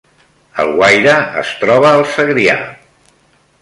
Alguaire 0.63 1.13
es 1.43 1.53
troba 1.63 1.93
al 1.93 2.05
Segrià 2.17 2.61